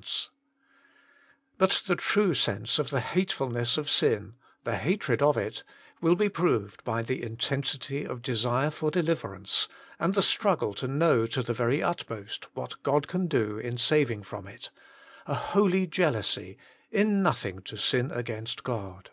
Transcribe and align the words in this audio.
68 0.00 0.06
THE 0.06 0.06
MINISTRY 0.06 0.30
OF 0.30 1.58
INTERCESSION 1.58 1.58
But 1.58 1.88
the 1.98 2.02
true 2.24 2.34
sense 2.34 2.78
of 2.78 2.90
the 2.90 3.00
hatefulness 3.00 3.78
of 3.78 3.90
sin, 3.90 4.34
the 4.62 4.76
hatred 4.76 5.22
of 5.22 5.36
it, 5.36 5.64
will 6.00 6.14
be 6.14 6.28
proved 6.28 6.84
by 6.84 7.02
the 7.02 7.20
intensity 7.20 8.04
of 8.04 8.22
desire 8.22 8.70
for 8.70 8.92
deliverance, 8.92 9.66
and 9.98 10.14
the 10.14 10.22
struggle 10.22 10.72
to 10.74 10.86
know 10.86 11.26
to 11.26 11.42
the 11.42 11.52
very 11.52 11.82
utmost 11.82 12.44
what 12.54 12.80
God 12.84 13.08
can 13.08 13.26
do 13.26 13.58
in 13.58 13.76
saving 13.76 14.22
from 14.22 14.46
it 14.46 14.70
a 15.26 15.34
holy 15.34 15.84
jealousy, 15.84 16.58
in 16.92 17.20
nothing 17.20 17.58
to 17.62 17.76
sin 17.76 18.12
against 18.12 18.62
God. 18.62 19.10